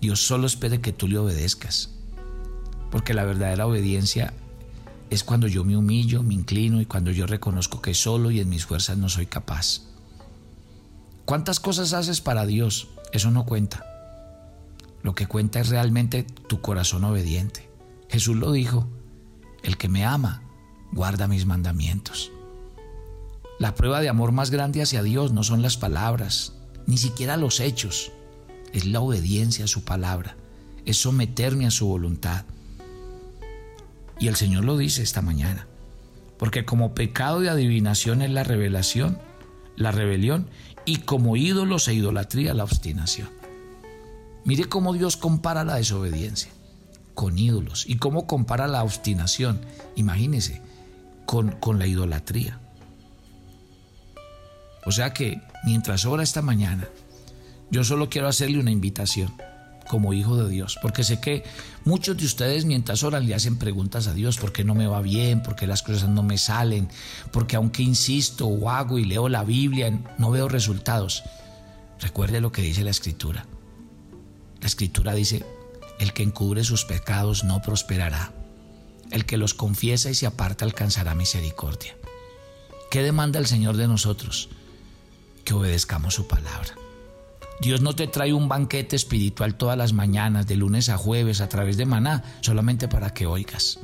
Dios 0.00 0.24
solo 0.24 0.46
espera 0.46 0.78
que 0.78 0.92
tú 0.92 1.08
le 1.08 1.18
obedezcas. 1.18 1.90
Porque 2.92 3.14
la 3.14 3.24
verdadera 3.24 3.66
obediencia 3.66 4.32
es 5.10 5.24
cuando 5.24 5.46
yo 5.48 5.64
me 5.64 5.76
humillo, 5.76 6.22
me 6.22 6.34
inclino 6.34 6.80
y 6.80 6.86
cuando 6.86 7.10
yo 7.10 7.26
reconozco 7.26 7.80
que 7.80 7.94
solo 7.94 8.30
y 8.30 8.40
en 8.40 8.48
mis 8.48 8.66
fuerzas 8.66 8.98
no 8.98 9.08
soy 9.08 9.26
capaz. 9.26 9.82
¿Cuántas 11.24 11.60
cosas 11.60 11.92
haces 11.92 12.20
para 12.20 12.46
Dios? 12.46 12.88
Eso 13.12 13.30
no 13.30 13.46
cuenta. 13.46 13.84
Lo 15.02 15.14
que 15.14 15.26
cuenta 15.26 15.60
es 15.60 15.68
realmente 15.68 16.24
tu 16.24 16.60
corazón 16.60 17.04
obediente. 17.04 17.68
Jesús 18.08 18.36
lo 18.36 18.52
dijo, 18.52 18.86
el 19.62 19.76
que 19.76 19.88
me 19.88 20.04
ama, 20.04 20.42
guarda 20.92 21.28
mis 21.28 21.46
mandamientos. 21.46 22.30
La 23.58 23.74
prueba 23.74 24.00
de 24.00 24.08
amor 24.08 24.32
más 24.32 24.50
grande 24.50 24.82
hacia 24.82 25.02
Dios 25.02 25.32
no 25.32 25.42
son 25.42 25.62
las 25.62 25.76
palabras, 25.76 26.54
ni 26.86 26.98
siquiera 26.98 27.36
los 27.36 27.60
hechos, 27.60 28.12
es 28.72 28.84
la 28.84 29.00
obediencia 29.00 29.64
a 29.64 29.68
su 29.68 29.82
palabra, 29.82 30.36
es 30.84 30.98
someterme 30.98 31.66
a 31.66 31.70
su 31.70 31.86
voluntad. 31.86 32.44
Y 34.18 34.28
el 34.28 34.36
Señor 34.36 34.64
lo 34.64 34.76
dice 34.76 35.02
esta 35.02 35.22
mañana. 35.22 35.66
Porque 36.38 36.64
como 36.64 36.94
pecado 36.94 37.40
de 37.40 37.50
adivinación 37.50 38.22
es 38.22 38.30
la 38.30 38.44
revelación, 38.44 39.18
la 39.76 39.92
rebelión, 39.92 40.48
y 40.84 40.98
como 40.98 41.36
ídolos 41.36 41.88
e 41.88 41.94
idolatría 41.94 42.54
la 42.54 42.64
obstinación. 42.64 43.28
Mire 44.44 44.66
cómo 44.66 44.92
Dios 44.92 45.16
compara 45.16 45.64
la 45.64 45.76
desobediencia 45.76 46.50
con 47.14 47.38
ídolos 47.38 47.86
y 47.88 47.96
cómo 47.96 48.26
compara 48.26 48.68
la 48.68 48.84
obstinación, 48.84 49.60
imagínese, 49.96 50.60
con, 51.24 51.52
con 51.52 51.78
la 51.78 51.86
idolatría. 51.86 52.60
O 54.84 54.92
sea 54.92 55.12
que 55.12 55.40
mientras 55.64 56.04
ora 56.04 56.22
esta 56.22 56.42
mañana, 56.42 56.86
yo 57.70 57.82
solo 57.82 58.08
quiero 58.08 58.28
hacerle 58.28 58.60
una 58.60 58.70
invitación 58.70 59.32
como 59.88 60.12
hijo 60.12 60.36
de 60.36 60.50
Dios, 60.50 60.78
porque 60.82 61.04
sé 61.04 61.20
que 61.20 61.44
muchos 61.84 62.16
de 62.16 62.26
ustedes 62.26 62.64
mientras 62.64 63.02
oran 63.02 63.26
le 63.26 63.34
hacen 63.34 63.56
preguntas 63.56 64.06
a 64.06 64.14
Dios, 64.14 64.38
¿por 64.38 64.52
qué 64.52 64.64
no 64.64 64.74
me 64.74 64.86
va 64.86 65.00
bien? 65.00 65.42
¿Por 65.42 65.56
qué 65.56 65.66
las 65.66 65.82
cosas 65.82 66.08
no 66.08 66.22
me 66.22 66.38
salen? 66.38 66.88
Porque 67.32 67.56
aunque 67.56 67.82
insisto 67.82 68.46
o 68.46 68.70
hago 68.70 68.98
y 68.98 69.04
leo 69.04 69.28
la 69.28 69.44
Biblia, 69.44 69.98
no 70.18 70.30
veo 70.30 70.48
resultados. 70.48 71.22
Recuerde 72.00 72.40
lo 72.40 72.52
que 72.52 72.62
dice 72.62 72.84
la 72.84 72.90
Escritura. 72.90 73.46
La 74.60 74.66
Escritura 74.66 75.14
dice, 75.14 75.44
el 75.98 76.12
que 76.12 76.22
encubre 76.22 76.64
sus 76.64 76.84
pecados 76.84 77.44
no 77.44 77.62
prosperará. 77.62 78.32
El 79.10 79.24
que 79.24 79.36
los 79.36 79.54
confiesa 79.54 80.10
y 80.10 80.14
se 80.14 80.26
aparta 80.26 80.64
alcanzará 80.64 81.14
misericordia. 81.14 81.96
¿Qué 82.90 83.02
demanda 83.02 83.38
el 83.38 83.46
Señor 83.46 83.76
de 83.76 83.88
nosotros? 83.88 84.48
Que 85.44 85.54
obedezcamos 85.54 86.14
su 86.14 86.26
palabra. 86.26 86.74
Dios 87.60 87.80
no 87.80 87.94
te 87.94 88.06
trae 88.06 88.34
un 88.34 88.48
banquete 88.48 88.96
espiritual 88.96 89.56
todas 89.56 89.78
las 89.78 89.92
mañanas, 89.92 90.46
de 90.46 90.56
lunes 90.56 90.88
a 90.88 90.98
jueves, 90.98 91.40
a 91.40 91.48
través 91.48 91.76
de 91.76 91.86
maná, 91.86 92.22
solamente 92.42 92.86
para 92.86 93.14
que 93.14 93.26
oigas 93.26 93.78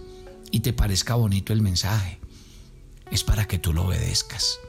y 0.50 0.60
te 0.60 0.72
parezca 0.72 1.14
bonito 1.14 1.52
el 1.52 1.62
mensaje. 1.62 2.18
Es 3.10 3.24
para 3.24 3.46
que 3.46 3.58
tú 3.58 3.72
lo 3.72 3.86
obedezcas. 3.86 4.60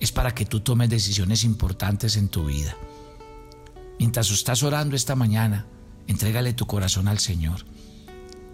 Es 0.00 0.10
para 0.10 0.34
que 0.34 0.46
tú 0.46 0.60
tomes 0.60 0.88
decisiones 0.88 1.44
importantes 1.44 2.16
en 2.16 2.28
tu 2.28 2.46
vida. 2.46 2.76
Mientras 3.98 4.30
estás 4.30 4.62
orando 4.62 4.96
esta 4.96 5.14
mañana, 5.14 5.66
entrégale 6.06 6.52
tu 6.54 6.66
corazón 6.66 7.06
al 7.06 7.18
Señor 7.18 7.64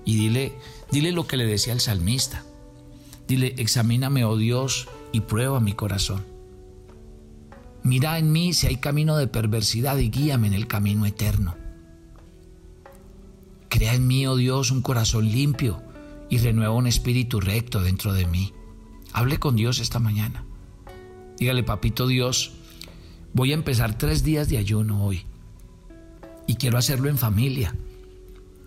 y 0.04 0.16
dile, 0.16 0.58
dile 0.90 1.12
lo 1.12 1.26
que 1.26 1.36
le 1.36 1.46
decía 1.46 1.72
el 1.72 1.80
salmista. 1.80 2.44
Dile, 3.26 3.54
examíname, 3.58 4.24
oh 4.24 4.36
Dios, 4.36 4.88
y 5.12 5.20
prueba 5.20 5.60
mi 5.60 5.72
corazón 5.72 6.29
Mira 7.82 8.18
en 8.18 8.30
mí 8.30 8.52
si 8.52 8.66
hay 8.66 8.76
camino 8.76 9.16
de 9.16 9.26
perversidad 9.26 9.96
y 9.96 10.10
guíame 10.10 10.48
en 10.48 10.54
el 10.54 10.66
camino 10.66 11.06
eterno. 11.06 11.56
Crea 13.68 13.94
en 13.94 14.06
mí, 14.06 14.26
oh 14.26 14.36
Dios, 14.36 14.70
un 14.70 14.82
corazón 14.82 15.30
limpio 15.30 15.82
y 16.28 16.38
renueva 16.38 16.74
un 16.74 16.86
espíritu 16.86 17.40
recto 17.40 17.80
dentro 17.80 18.12
de 18.12 18.26
mí. 18.26 18.52
Hable 19.12 19.38
con 19.38 19.56
Dios 19.56 19.80
esta 19.80 19.98
mañana. 19.98 20.44
Dígale, 21.38 21.62
papito 21.62 22.06
Dios, 22.06 22.52
voy 23.32 23.52
a 23.52 23.54
empezar 23.54 23.96
tres 23.96 24.22
días 24.24 24.48
de 24.50 24.58
ayuno 24.58 25.04
hoy 25.04 25.24
y 26.46 26.56
quiero 26.56 26.76
hacerlo 26.76 27.08
en 27.08 27.16
familia. 27.16 27.74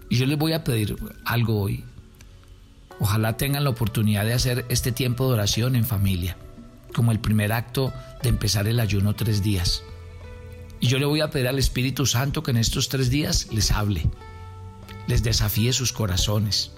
Y 0.10 0.15
yo 0.15 0.25
les 0.25 0.39
voy 0.39 0.53
a 0.53 0.63
pedir 0.63 0.96
algo 1.25 1.62
hoy. 1.62 1.84
Ojalá 3.00 3.38
tengan 3.38 3.63
la 3.63 3.70
oportunidad 3.70 4.25
de 4.25 4.34
hacer 4.34 4.65
este 4.70 4.91
tiempo 4.91 5.27
de 5.27 5.34
oración 5.34 5.75
en 5.75 5.86
familia 5.86 6.38
como 6.93 7.12
el 7.12 7.19
primer 7.19 7.51
acto 7.51 7.91
de 8.21 8.29
empezar 8.29 8.67
el 8.67 8.79
ayuno 8.79 9.15
tres 9.15 9.43
días. 9.43 9.83
Y 10.79 10.88
yo 10.88 11.00
le 11.00 11.05
voy 11.05 11.21
a 11.21 11.29
pedir 11.29 11.47
al 11.47 11.59
Espíritu 11.59 12.05
Santo 12.05 12.43
que 12.43 12.51
en 12.51 12.57
estos 12.57 12.89
tres 12.89 13.09
días 13.09 13.47
les 13.51 13.71
hable, 13.71 14.09
les 15.07 15.23
desafíe 15.23 15.73
sus 15.73 15.91
corazones. 15.91 16.71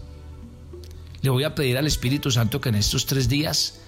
Le 1.21 1.29
voy 1.29 1.43
a 1.43 1.55
pedir 1.55 1.77
al 1.77 1.87
Espíritu 1.87 2.31
Santo 2.31 2.61
que 2.61 2.69
en 2.69 2.75
estos 2.75 3.05
tres 3.05 3.29
días 3.29 3.79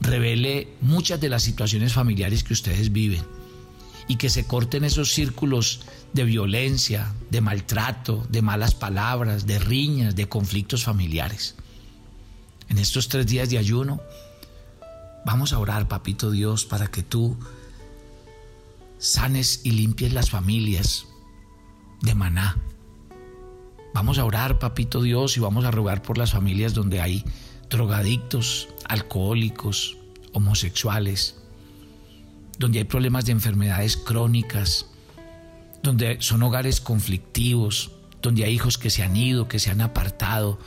revele 0.00 0.68
muchas 0.80 1.20
de 1.20 1.28
las 1.28 1.42
situaciones 1.42 1.92
familiares 1.92 2.42
que 2.42 2.52
ustedes 2.52 2.92
viven 2.92 3.22
y 4.08 4.16
que 4.16 4.30
se 4.30 4.46
corten 4.46 4.84
esos 4.84 5.12
círculos 5.12 5.80
de 6.12 6.24
violencia, 6.24 7.12
de 7.30 7.40
maltrato, 7.40 8.26
de 8.30 8.40
malas 8.42 8.74
palabras, 8.74 9.46
de 9.46 9.58
riñas, 9.58 10.14
de 10.16 10.28
conflictos 10.28 10.84
familiares. 10.84 11.56
En 12.68 12.78
estos 12.78 13.08
tres 13.08 13.26
días 13.26 13.50
de 13.50 13.58
ayuno, 13.58 14.00
Vamos 15.26 15.52
a 15.52 15.58
orar, 15.58 15.88
papito 15.88 16.30
Dios, 16.30 16.64
para 16.64 16.86
que 16.86 17.02
tú 17.02 17.36
sanes 18.96 19.62
y 19.64 19.72
limpies 19.72 20.12
las 20.12 20.30
familias 20.30 21.06
de 22.00 22.14
maná. 22.14 22.56
Vamos 23.92 24.18
a 24.18 24.24
orar, 24.24 24.60
papito 24.60 25.02
Dios, 25.02 25.36
y 25.36 25.40
vamos 25.40 25.64
a 25.64 25.72
rogar 25.72 26.00
por 26.00 26.16
las 26.16 26.30
familias 26.30 26.74
donde 26.74 27.00
hay 27.00 27.24
drogadictos, 27.68 28.68
alcohólicos, 28.88 29.96
homosexuales, 30.32 31.34
donde 32.60 32.78
hay 32.78 32.84
problemas 32.84 33.24
de 33.24 33.32
enfermedades 33.32 33.96
crónicas, 33.96 34.86
donde 35.82 36.18
son 36.20 36.44
hogares 36.44 36.80
conflictivos, 36.80 37.90
donde 38.22 38.44
hay 38.44 38.54
hijos 38.54 38.78
que 38.78 38.90
se 38.90 39.02
han 39.02 39.16
ido, 39.16 39.48
que 39.48 39.58
se 39.58 39.72
han 39.72 39.80
apartado, 39.80 40.60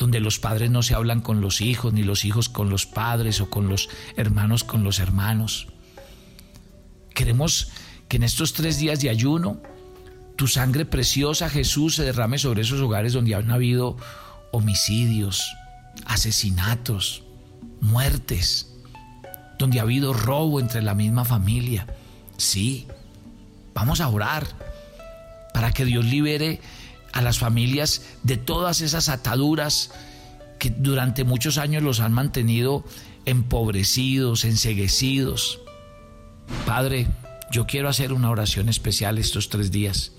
donde 0.00 0.18
los 0.18 0.38
padres 0.38 0.70
no 0.70 0.82
se 0.82 0.94
hablan 0.94 1.20
con 1.20 1.42
los 1.42 1.60
hijos, 1.60 1.92
ni 1.92 2.02
los 2.02 2.24
hijos 2.24 2.48
con 2.48 2.70
los 2.70 2.86
padres 2.86 3.42
o 3.42 3.50
con 3.50 3.68
los 3.68 3.90
hermanos 4.16 4.64
con 4.64 4.82
los 4.82 4.98
hermanos. 4.98 5.66
Queremos 7.14 7.68
que 8.08 8.16
en 8.16 8.22
estos 8.22 8.54
tres 8.54 8.78
días 8.78 9.00
de 9.00 9.10
ayuno 9.10 9.60
tu 10.36 10.46
sangre 10.46 10.86
preciosa, 10.86 11.50
Jesús, 11.50 11.96
se 11.96 12.04
derrame 12.04 12.38
sobre 12.38 12.62
esos 12.62 12.80
hogares 12.80 13.12
donde 13.12 13.34
han 13.34 13.50
habido 13.50 13.98
homicidios, 14.52 15.52
asesinatos, 16.06 17.22
muertes, 17.82 18.72
donde 19.58 19.80
ha 19.80 19.82
habido 19.82 20.14
robo 20.14 20.60
entre 20.60 20.80
la 20.80 20.94
misma 20.94 21.26
familia. 21.26 21.86
Sí, 22.38 22.86
vamos 23.74 24.00
a 24.00 24.08
orar 24.08 24.46
para 25.52 25.72
que 25.72 25.84
Dios 25.84 26.06
libere 26.06 26.62
a 27.12 27.22
las 27.22 27.38
familias 27.38 28.02
de 28.22 28.36
todas 28.36 28.80
esas 28.80 29.08
ataduras 29.08 29.90
que 30.58 30.70
durante 30.70 31.24
muchos 31.24 31.58
años 31.58 31.82
los 31.82 32.00
han 32.00 32.12
mantenido 32.12 32.84
empobrecidos, 33.24 34.44
enseguecidos. 34.44 35.60
Padre, 36.66 37.08
yo 37.50 37.66
quiero 37.66 37.88
hacer 37.88 38.12
una 38.12 38.30
oración 38.30 38.68
especial 38.68 39.18
estos 39.18 39.48
tres 39.48 39.70
días 39.70 40.12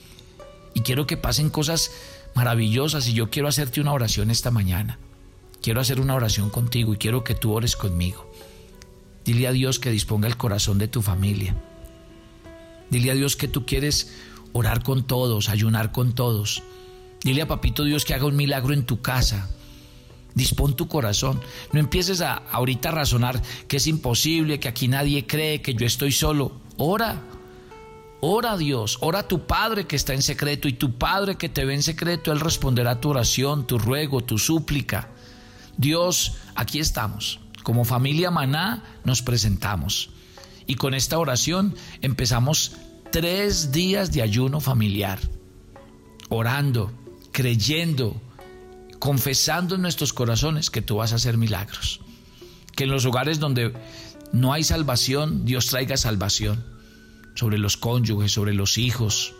y 0.73 0.81
quiero 0.81 1.07
que 1.07 1.17
pasen 1.17 1.49
cosas 1.49 1.91
maravillosas 2.33 3.07
y 3.07 3.13
yo 3.13 3.29
quiero 3.29 3.47
hacerte 3.47 3.81
una 3.81 3.93
oración 3.93 4.31
esta 4.31 4.51
mañana. 4.51 4.99
Quiero 5.61 5.79
hacer 5.79 5.99
una 5.99 6.15
oración 6.15 6.49
contigo 6.49 6.93
y 6.93 6.97
quiero 6.97 7.23
que 7.23 7.35
tú 7.35 7.53
ores 7.53 7.75
conmigo. 7.75 8.31
Dile 9.23 9.47
a 9.47 9.51
Dios 9.51 9.79
que 9.79 9.91
disponga 9.91 10.27
el 10.27 10.37
corazón 10.37 10.77
de 10.79 10.87
tu 10.87 11.01
familia. 11.01 11.55
Dile 12.89 13.11
a 13.11 13.13
Dios 13.13 13.35
que 13.35 13.47
tú 13.47 13.65
quieres 13.65 14.11
orar 14.53 14.83
con 14.83 15.05
todos, 15.05 15.49
ayunar 15.49 15.91
con 15.91 16.13
todos. 16.13 16.63
Dile 17.23 17.43
a 17.43 17.47
Papito 17.47 17.83
Dios 17.83 18.05
que 18.05 18.13
haga 18.13 18.25
un 18.25 18.35
milagro 18.35 18.73
en 18.73 18.85
tu 18.85 19.01
casa. 19.01 19.49
Dispón 20.33 20.75
tu 20.75 20.87
corazón. 20.87 21.41
No 21.71 21.79
empieces 21.79 22.21
a 22.21 22.35
ahorita 22.35 22.89
a 22.89 22.93
razonar 22.93 23.41
que 23.67 23.77
es 23.77 23.87
imposible, 23.87 24.59
que 24.59 24.67
aquí 24.67 24.87
nadie 24.87 25.27
cree, 25.27 25.61
que 25.61 25.73
yo 25.73 25.85
estoy 25.85 26.11
solo. 26.11 26.53
Ora. 26.77 27.21
Ora 28.23 28.51
a 28.51 28.57
Dios, 28.57 28.99
ora 29.01 29.19
a 29.19 29.27
tu 29.27 29.47
Padre 29.47 29.87
que 29.87 29.95
está 29.95 30.13
en 30.13 30.21
secreto 30.21 30.67
y 30.67 30.73
tu 30.73 30.93
Padre 30.93 31.37
que 31.37 31.49
te 31.49 31.65
ve 31.65 31.73
en 31.73 31.81
secreto, 31.81 32.31
Él 32.31 32.39
responderá 32.39 33.01
tu 33.01 33.09
oración, 33.09 33.65
tu 33.65 33.79
ruego, 33.79 34.21
tu 34.21 34.37
súplica. 34.37 35.09
Dios, 35.75 36.33
aquí 36.53 36.77
estamos. 36.77 37.39
Como 37.63 37.83
familia 37.83 38.29
Maná 38.29 38.83
nos 39.03 39.23
presentamos. 39.23 40.11
Y 40.67 40.75
con 40.75 40.93
esta 40.93 41.17
oración 41.17 41.75
empezamos 42.01 42.73
tres 43.11 43.71
días 43.71 44.11
de 44.11 44.21
ayuno 44.21 44.59
familiar. 44.59 45.19
Orando, 46.29 46.91
creyendo, 47.31 48.21
confesando 48.99 49.75
en 49.75 49.81
nuestros 49.81 50.13
corazones 50.13 50.69
que 50.69 50.81
tú 50.81 50.97
vas 50.97 51.13
a 51.13 51.15
hacer 51.15 51.37
milagros. 51.37 52.01
Que 52.75 52.85
en 52.85 52.91
los 52.91 53.05
hogares 53.05 53.39
donde 53.39 53.73
no 54.31 54.53
hay 54.53 54.63
salvación, 54.63 55.45
Dios 55.45 55.67
traiga 55.67 55.97
salvación 55.97 56.63
sobre 57.35 57.57
los 57.57 57.77
cónyuges, 57.77 58.31
sobre 58.31 58.53
los 58.53 58.77
hijos. 58.77 59.33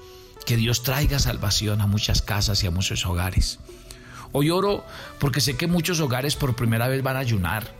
Que 0.45 0.57
Dios 0.57 0.83
traiga 0.83 1.19
salvación 1.19 1.81
a 1.81 1.87
muchas 1.87 2.21
casas 2.21 2.63
y 2.63 2.67
a 2.67 2.71
muchos 2.71 3.05
hogares. 3.05 3.59
Hoy 4.31 4.49
oro 4.49 4.85
porque 5.19 5.41
sé 5.41 5.55
que 5.55 5.67
muchos 5.67 5.99
hogares 5.99 6.35
por 6.35 6.55
primera 6.55 6.87
vez 6.87 7.03
van 7.03 7.15
a 7.15 7.19
ayunar. 7.19 7.75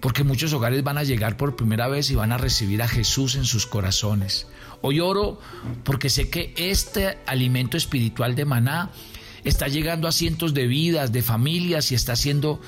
Porque 0.00 0.24
muchos 0.24 0.52
hogares 0.52 0.84
van 0.84 0.98
a 0.98 1.04
llegar 1.04 1.36
por 1.36 1.56
primera 1.56 1.88
vez 1.88 2.10
y 2.10 2.14
van 2.14 2.32
a 2.32 2.38
recibir 2.38 2.82
a 2.82 2.88
Jesús 2.88 3.36
en 3.36 3.44
sus 3.44 3.66
corazones. 3.66 4.46
Hoy 4.86 5.00
oro 5.00 5.40
porque 5.82 6.10
sé 6.10 6.28
que 6.28 6.52
este 6.58 7.16
alimento 7.24 7.78
espiritual 7.78 8.34
de 8.34 8.44
maná 8.44 8.90
está 9.42 9.66
llegando 9.66 10.06
a 10.08 10.12
cientos 10.12 10.52
de 10.52 10.66
vidas, 10.66 11.10
de 11.10 11.22
familias 11.22 11.90
y 11.90 11.94
está 11.94 12.12
haciendo 12.12 12.60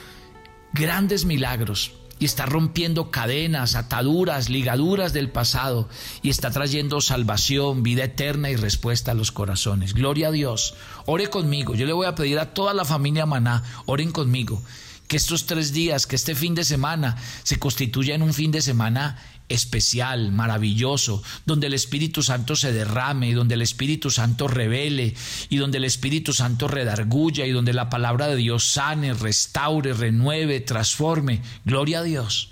grandes 0.72 1.26
milagros 1.26 1.92
y 2.18 2.24
está 2.24 2.46
rompiendo 2.46 3.10
cadenas, 3.10 3.74
ataduras, 3.74 4.48
ligaduras 4.48 5.12
del 5.12 5.28
pasado 5.28 5.90
y 6.22 6.30
está 6.30 6.50
trayendo 6.50 7.02
salvación, 7.02 7.82
vida 7.82 8.04
eterna 8.04 8.48
y 8.48 8.56
respuesta 8.56 9.10
a 9.10 9.14
los 9.14 9.30
corazones. 9.30 9.92
Gloria 9.92 10.28
a 10.28 10.32
Dios. 10.32 10.72
Ore 11.04 11.28
conmigo. 11.28 11.74
Yo 11.74 11.84
le 11.84 11.92
voy 11.92 12.06
a 12.06 12.14
pedir 12.14 12.38
a 12.38 12.54
toda 12.54 12.72
la 12.72 12.86
familia 12.86 13.26
Maná, 13.26 13.62
oren 13.84 14.10
conmigo. 14.10 14.62
Que 15.08 15.16
estos 15.16 15.46
tres 15.46 15.72
días, 15.72 16.06
que 16.06 16.16
este 16.16 16.34
fin 16.34 16.54
de 16.54 16.64
semana 16.64 17.16
se 17.42 17.58
constituya 17.58 18.14
en 18.14 18.22
un 18.22 18.34
fin 18.34 18.50
de 18.50 18.62
semana 18.62 19.18
especial, 19.48 20.32
maravilloso, 20.32 21.22
donde 21.44 21.68
el 21.68 21.74
Espíritu 21.74 22.22
Santo 22.22 22.56
se 22.56 22.72
derrame 22.72 23.28
y 23.28 23.32
donde 23.32 23.54
el 23.54 23.62
Espíritu 23.62 24.10
Santo 24.10 24.48
revele 24.48 25.14
y 25.48 25.56
donde 25.56 25.78
el 25.78 25.84
Espíritu 25.84 26.32
Santo 26.32 26.66
redarguya 26.66 27.46
y 27.46 27.52
donde 27.52 27.72
la 27.72 27.88
palabra 27.88 28.26
de 28.26 28.36
Dios 28.36 28.72
sane, 28.72 29.14
restaure, 29.14 29.92
renueve, 29.92 30.60
transforme. 30.60 31.42
Gloria 31.64 32.00
a 32.00 32.02
Dios, 32.02 32.48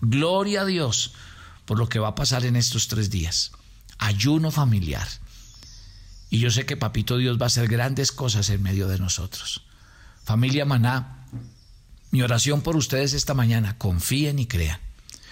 gloria 0.00 0.62
a 0.62 0.66
Dios 0.66 1.12
por 1.66 1.78
lo 1.78 1.88
que 1.88 1.98
va 1.98 2.08
a 2.08 2.14
pasar 2.14 2.44
en 2.44 2.56
estos 2.56 2.88
tres 2.88 3.10
días. 3.10 3.52
Ayuno 3.98 4.50
familiar. 4.50 5.06
Y 6.30 6.38
yo 6.38 6.50
sé 6.50 6.64
que 6.64 6.76
Papito 6.76 7.18
Dios 7.18 7.38
va 7.38 7.44
a 7.44 7.46
hacer 7.46 7.68
grandes 7.68 8.12
cosas 8.12 8.48
en 8.50 8.62
medio 8.62 8.88
de 8.88 8.98
nosotros. 8.98 9.62
Familia 10.24 10.64
Maná, 10.64 11.26
mi 12.10 12.22
oración 12.22 12.62
por 12.62 12.76
ustedes 12.76 13.12
esta 13.14 13.34
mañana, 13.34 13.78
confíen 13.78 14.38
y 14.38 14.46
crean 14.46 14.80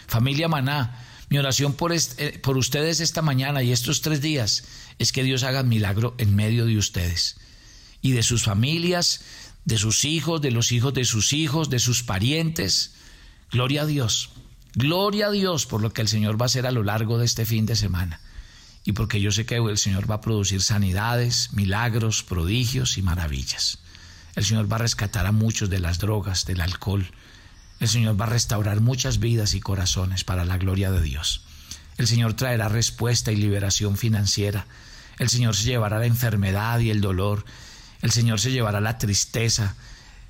Familia 0.08 0.48
Maná, 0.48 1.04
mi 1.28 1.36
oración 1.36 1.74
por, 1.74 1.92
eh, 1.92 2.40
por 2.42 2.56
ustedes 2.56 3.00
esta 3.00 3.20
mañana 3.20 3.62
y 3.62 3.72
estos 3.72 4.00
tres 4.00 4.22
días 4.22 4.64
es 4.98 5.12
que 5.12 5.22
Dios 5.22 5.42
haga 5.42 5.62
milagro 5.62 6.14
en 6.16 6.34
medio 6.34 6.64
de 6.64 6.78
ustedes 6.78 7.36
y 8.00 8.12
de 8.12 8.22
sus 8.22 8.44
familias, 8.44 9.20
de 9.66 9.76
sus 9.76 10.06
hijos, 10.06 10.40
de 10.40 10.50
los 10.50 10.72
hijos 10.72 10.94
de 10.94 11.04
sus 11.04 11.34
hijos, 11.34 11.68
de 11.68 11.78
sus 11.78 12.02
parientes. 12.02 12.94
Gloria 13.50 13.82
a 13.82 13.86
Dios. 13.86 14.30
Gloria 14.74 15.26
a 15.26 15.30
Dios 15.30 15.66
por 15.66 15.82
lo 15.82 15.92
que 15.92 16.00
el 16.00 16.08
Señor 16.08 16.40
va 16.40 16.46
a 16.46 16.46
hacer 16.46 16.66
a 16.66 16.72
lo 16.72 16.82
largo 16.82 17.18
de 17.18 17.26
este 17.26 17.44
fin 17.44 17.66
de 17.66 17.76
semana. 17.76 18.20
Y 18.84 18.92
porque 18.92 19.20
yo 19.20 19.30
sé 19.30 19.44
que 19.44 19.56
el 19.56 19.78
Señor 19.78 20.10
va 20.10 20.16
a 20.16 20.20
producir 20.22 20.62
sanidades, 20.62 21.52
milagros, 21.52 22.22
prodigios 22.22 22.96
y 22.96 23.02
maravillas. 23.02 23.78
El 24.34 24.44
Señor 24.44 24.70
va 24.70 24.76
a 24.76 24.80
rescatar 24.80 25.26
a 25.26 25.32
muchos 25.32 25.70
de 25.70 25.80
las 25.80 25.98
drogas, 25.98 26.44
del 26.46 26.60
alcohol, 26.60 27.10
el 27.80 27.88
Señor 27.88 28.20
va 28.20 28.24
a 28.24 28.30
restaurar 28.30 28.80
muchas 28.80 29.20
vidas 29.20 29.54
y 29.54 29.60
corazones 29.60 30.24
para 30.24 30.44
la 30.44 30.58
gloria 30.58 30.90
de 30.90 31.00
Dios. 31.00 31.42
El 31.96 32.08
Señor 32.08 32.34
traerá 32.34 32.68
respuesta 32.68 33.30
y 33.30 33.36
liberación 33.36 33.96
financiera. 33.96 34.66
El 35.18 35.28
Señor 35.28 35.54
se 35.54 35.64
llevará 35.64 35.98
la 35.98 36.06
enfermedad 36.06 36.80
y 36.80 36.90
el 36.90 37.00
dolor. 37.00 37.44
El 38.02 38.10
Señor 38.10 38.40
se 38.40 38.50
llevará 38.50 38.80
la 38.80 38.98
tristeza. 38.98 39.76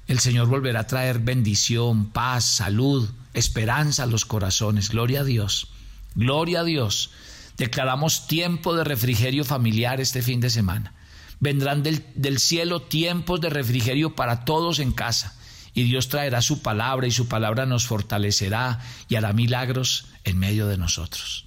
El 0.07 0.19
Señor 0.19 0.49
volverá 0.49 0.81
a 0.81 0.87
traer 0.87 1.21
bendición, 1.21 2.11
paz, 2.11 2.45
salud, 2.45 3.09
esperanza 3.33 4.03
a 4.03 4.07
los 4.07 4.25
corazones. 4.25 4.91
Gloria 4.91 5.21
a 5.21 5.25
Dios. 5.25 5.71
Gloria 6.15 6.61
a 6.61 6.65
Dios. 6.65 7.11
Declaramos 7.57 8.27
tiempo 8.27 8.75
de 8.77 8.85
refrigerio 8.85 9.45
familiar 9.45 10.01
este 10.01 10.23
fin 10.23 10.41
de 10.41 10.51
semana. 10.51 10.93
Vendrán 11.41 11.83
del, 11.83 12.39
cielo 12.39 12.83
tiempos 12.83 13.41
de 13.41 13.51
refrigerio 13.51 14.15
para 14.15 14.45
todos 14.45 14.81
en 14.81 14.93
casa 14.93 15.37
y 15.73 15.85
Dios 15.85 16.09
traerá 16.09 16.43
su 16.43 16.63
palabra 16.63 17.07
y 17.07 17.13
su 17.13 17.29
palabra 17.29 17.65
nos 17.65 17.87
fortalecerá 17.87 18.81
y 19.09 19.15
hará 19.15 19.33
milagros 19.33 20.07
en 20.25 20.39
medio 20.39 20.67
de 20.67 20.79
nosotros. 20.79 21.47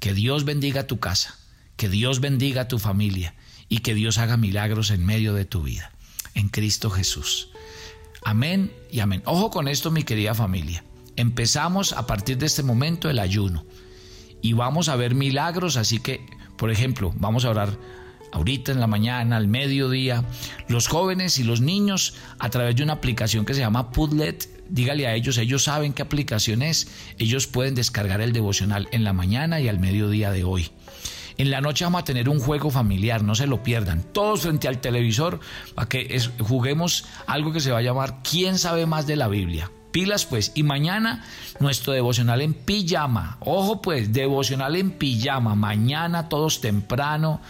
Que 0.00 0.12
Dios 0.12 0.44
bendiga 0.44 0.86
tu 0.86 0.98
casa, 0.98 1.38
que 1.76 1.88
Dios 1.88 2.20
bendiga 2.20 2.68
tu 2.68 2.78
familia 2.78 3.34
y 3.68 3.78
que 3.78 3.94
Dios 3.94 4.18
haga 4.18 4.36
milagros 4.36 4.90
en 4.90 5.06
medio 5.06 5.32
de 5.32 5.46
tu 5.46 5.62
vida. 5.62 5.92
En 6.34 6.48
Cristo 6.48 6.90
Jesús. 6.90 7.48
Amén 8.24 8.72
y 8.90 9.00
amén. 9.00 9.22
Ojo 9.24 9.50
con 9.50 9.68
esto, 9.68 9.90
mi 9.90 10.02
querida 10.02 10.34
familia. 10.34 10.84
Empezamos 11.16 11.92
a 11.92 12.06
partir 12.06 12.38
de 12.38 12.46
este 12.46 12.62
momento 12.62 13.08
el 13.08 13.18
ayuno 13.18 13.64
y 14.42 14.52
vamos 14.52 14.88
a 14.88 14.96
ver 14.96 15.14
milagros, 15.14 15.76
así 15.76 16.00
que, 16.00 16.26
por 16.56 16.70
ejemplo, 16.70 17.12
vamos 17.16 17.44
a 17.44 17.50
orar 17.50 17.78
ahorita 18.32 18.72
en 18.72 18.80
la 18.80 18.86
mañana, 18.86 19.36
al 19.36 19.46
mediodía, 19.46 20.24
los 20.68 20.88
jóvenes 20.88 21.38
y 21.38 21.44
los 21.44 21.60
niños 21.60 22.14
a 22.38 22.50
través 22.50 22.74
de 22.76 22.82
una 22.82 22.94
aplicación 22.94 23.44
que 23.44 23.54
se 23.54 23.60
llama 23.60 23.92
Pudlet. 23.92 24.48
Dígale 24.68 25.06
a 25.06 25.14
ellos, 25.14 25.38
ellos 25.38 25.64
saben 25.64 25.92
qué 25.92 26.02
aplicación 26.02 26.62
es, 26.62 26.88
ellos 27.18 27.46
pueden 27.46 27.74
descargar 27.74 28.20
el 28.20 28.32
devocional 28.32 28.88
en 28.90 29.04
la 29.04 29.12
mañana 29.12 29.60
y 29.60 29.68
al 29.68 29.78
mediodía 29.78 30.30
de 30.30 30.44
hoy. 30.44 30.70
En 31.38 31.50
la 31.50 31.60
noche 31.60 31.84
vamos 31.84 32.02
a 32.02 32.04
tener 32.04 32.28
un 32.28 32.40
juego 32.40 32.70
familiar, 32.70 33.22
no 33.22 33.34
se 33.34 33.46
lo 33.46 33.62
pierdan. 33.62 34.02
Todos 34.02 34.42
frente 34.42 34.68
al 34.68 34.80
televisor 34.80 35.40
para 35.74 35.88
que 35.88 36.20
juguemos 36.40 37.04
algo 37.26 37.52
que 37.52 37.60
se 37.60 37.70
va 37.70 37.78
a 37.78 37.82
llamar 37.82 38.20
¿Quién 38.22 38.58
sabe 38.58 38.86
más 38.86 39.06
de 39.06 39.16
la 39.16 39.28
Biblia? 39.28 39.70
Pilas 39.92 40.26
pues. 40.26 40.52
Y 40.54 40.62
mañana 40.62 41.24
nuestro 41.60 41.92
devocional 41.92 42.40
en 42.40 42.54
pijama. 42.54 43.36
Ojo 43.40 43.82
pues, 43.82 44.12
devocional 44.12 44.74
en 44.76 44.90
pijama. 44.90 45.54
Mañana 45.54 46.28
todos 46.28 46.60
temprano. 46.60 47.40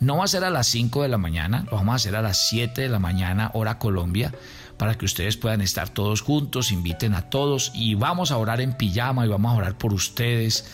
No 0.00 0.16
va 0.16 0.24
a 0.24 0.28
ser 0.28 0.44
a 0.44 0.50
las 0.50 0.66
5 0.68 1.02
de 1.02 1.08
la 1.08 1.18
mañana, 1.18 1.64
lo 1.70 1.76
vamos 1.76 1.92
a 1.92 1.96
hacer 1.96 2.16
a 2.16 2.22
las 2.22 2.48
7 2.48 2.80
de 2.80 2.88
la 2.88 2.98
mañana, 2.98 3.50
hora 3.54 3.78
Colombia, 3.78 4.34
para 4.78 4.96
que 4.96 5.04
ustedes 5.04 5.36
puedan 5.36 5.60
estar 5.60 5.90
todos 5.90 6.22
juntos, 6.22 6.72
inviten 6.72 7.14
a 7.14 7.28
todos 7.28 7.70
y 7.74 7.94
vamos 7.94 8.30
a 8.30 8.38
orar 8.38 8.60
en 8.60 8.72
pijama 8.72 9.26
y 9.26 9.28
vamos 9.28 9.52
a 9.52 9.56
orar 9.56 9.76
por 9.76 9.92
ustedes 9.92 10.64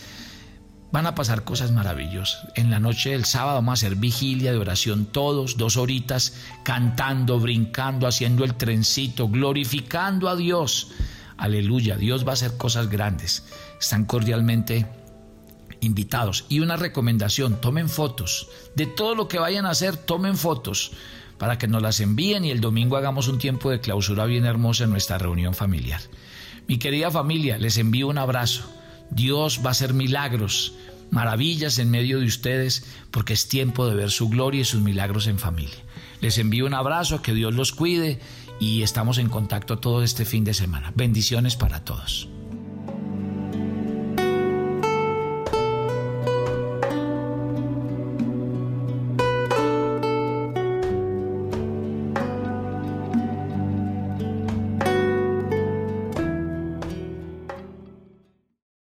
Van 0.89 1.05
a 1.05 1.15
pasar 1.15 1.43
cosas 1.43 1.71
maravillosas. 1.71 2.47
En 2.55 2.71
la 2.71 2.79
noche 2.79 3.09
del 3.09 3.25
sábado 3.25 3.55
vamos 3.55 3.71
a 3.71 3.85
hacer 3.85 3.97
vigilia 3.97 4.51
de 4.51 4.57
oración 4.57 5.05
todos, 5.05 5.57
dos 5.57 5.75
horitas, 5.75 6.33
cantando, 6.63 7.39
brincando, 7.39 8.07
haciendo 8.07 8.45
el 8.45 8.55
trencito, 8.55 9.27
glorificando 9.27 10.29
a 10.29 10.37
Dios. 10.37 10.91
Aleluya, 11.37 11.95
Dios 11.95 12.25
va 12.25 12.31
a 12.31 12.33
hacer 12.33 12.57
cosas 12.57 12.89
grandes. 12.89 13.43
Están 13.79 14.05
cordialmente 14.05 14.87
invitados. 15.81 16.45
Y 16.49 16.59
una 16.59 16.77
recomendación, 16.77 17.61
tomen 17.61 17.89
fotos. 17.89 18.49
De 18.75 18.85
todo 18.85 19.15
lo 19.15 19.27
que 19.27 19.39
vayan 19.39 19.65
a 19.65 19.71
hacer, 19.71 19.97
tomen 19.97 20.37
fotos 20.37 20.91
para 21.37 21.57
que 21.57 21.67
nos 21.67 21.81
las 21.81 21.99
envíen 21.99 22.45
y 22.45 22.51
el 22.51 22.61
domingo 22.61 22.97
hagamos 22.97 23.27
un 23.27 23.37
tiempo 23.37 23.69
de 23.69 23.79
clausura 23.79 24.25
bien 24.25 24.45
hermoso 24.45 24.83
en 24.83 24.89
nuestra 24.89 25.17
reunión 25.17 25.53
familiar. 25.53 26.01
Mi 26.67 26.79
querida 26.79 27.11
familia, 27.11 27.57
les 27.57 27.77
envío 27.77 28.07
un 28.07 28.17
abrazo. 28.17 28.63
Dios 29.11 29.61
va 29.63 29.69
a 29.69 29.71
hacer 29.71 29.93
milagros, 29.93 30.73
maravillas 31.11 31.79
en 31.79 31.91
medio 31.91 32.19
de 32.19 32.25
ustedes, 32.25 32.85
porque 33.11 33.33
es 33.33 33.47
tiempo 33.47 33.87
de 33.87 33.95
ver 33.95 34.11
su 34.11 34.29
gloria 34.29 34.61
y 34.61 34.65
sus 34.65 34.81
milagros 34.81 35.27
en 35.27 35.39
familia. 35.39 35.77
Les 36.19 36.37
envío 36.39 36.65
un 36.65 36.73
abrazo, 36.73 37.21
que 37.21 37.33
Dios 37.33 37.53
los 37.53 37.71
cuide 37.71 38.19
y 38.59 38.83
estamos 38.83 39.17
en 39.17 39.29
contacto 39.29 39.77
todo 39.77 40.03
este 40.03 40.25
fin 40.25 40.43
de 40.43 40.53
semana. 40.53 40.91
Bendiciones 40.95 41.55
para 41.55 41.83
todos. 41.83 42.29